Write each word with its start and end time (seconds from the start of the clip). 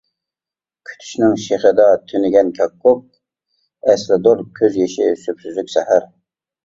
كۈتۈشنىڭ 0.89 1.35
شېخىدا 1.43 1.85
تۈنىگەن 2.11 2.49
كاككۇك، 2.61 3.03
ئەسلىدۇر 3.93 4.43
كۆز 4.61 4.81
يېشى 4.85 5.11
سۈپسۈزۈك 5.27 5.71
سەھەر. 5.77 6.09